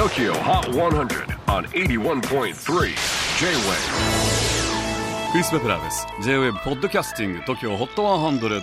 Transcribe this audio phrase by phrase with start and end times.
[0.00, 2.54] TOKYO HOT 100 on 81.3 J-WAVE.
[5.30, 6.06] クリス・ベプラーです。
[6.22, 8.62] J-WAVE ポッドキャスティング TOKYO HOT 100、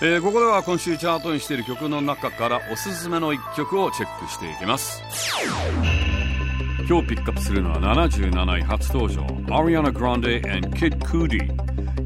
[0.00, 5.02] えー、ここでは今週チャートにしている曲の中からおすすめの一曲をチェックしていきます。
[6.88, 9.20] 今日ピックアップするのは77位初登場。
[9.54, 11.46] Ariana Grande and Kid Cudi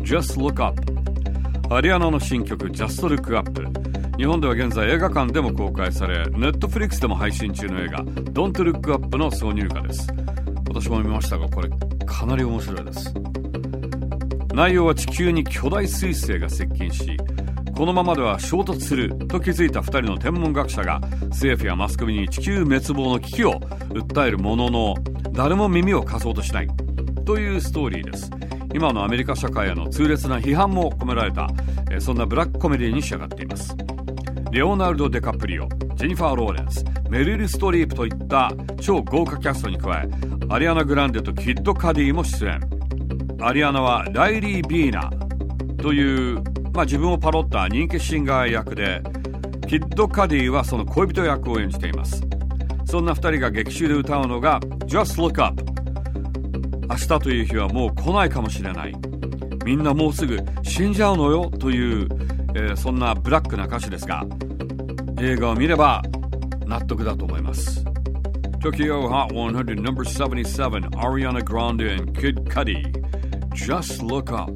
[0.02, 0.82] Just Look Up
[1.72, 3.87] アリアナの新曲 Just Look Up
[4.18, 10.08] 日本では現在映画館でも公開され Netflix でも配信中の映画 Don't Look Up の挿入歌です。
[10.68, 11.68] 私も見ましたがこれ
[12.04, 13.14] かなり面白いです。
[14.52, 17.16] 内容は地球に巨大彗星が接近し
[17.76, 23.60] このままでは衝突すると気づいた2人の天文学者が政府やマスコミに地球滅亡の危機を
[23.90, 24.94] 訴えるものの
[25.30, 26.68] 誰も耳を貸そうとしない
[27.24, 28.32] というストーリーです。
[28.74, 31.48] 今のアメリカ社会への痛烈な批判も込められた
[32.00, 33.76] そんなブラックコメディに仕上がっています。
[34.50, 40.08] レオナルド・ディカプリオジェニファー・ローレンスメリル・ストリープといった超豪華キャストに加え
[40.48, 42.60] アリアナ・グランデとキッド・カディも出演。
[43.40, 45.10] アリアナはライリー・ビーナ
[45.82, 46.42] という
[46.78, 49.02] まあ、自分をパロった人気シンガー役で
[49.66, 52.22] キッド・カディはその恋人役を演じています。
[52.86, 55.60] そんな2人が劇中で歌うのが Just Look Up
[56.88, 58.94] 明日という日はもう来ないかもしれない。
[59.64, 62.08] みんなもうすぐ死んじゃうのよという、
[62.58, 64.24] えー、そんなブラックな歌詞ですが
[65.20, 66.02] 映画を見れば
[66.66, 67.84] 納得だと思います
[68.60, 69.92] Tokyo Hot 100 No.
[69.92, 72.82] 77 Ariana Grande and Kid Cudi
[73.54, 74.50] Just Look Up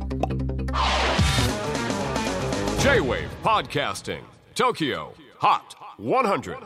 [2.81, 4.23] J-Wave Podcasting
[4.57, 6.57] Tokyo Hot 100